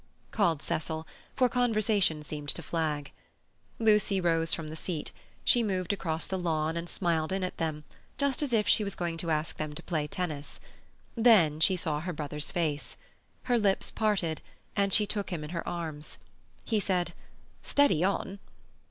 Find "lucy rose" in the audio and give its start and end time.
3.77-4.51